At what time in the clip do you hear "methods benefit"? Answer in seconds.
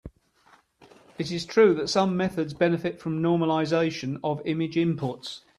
2.17-2.99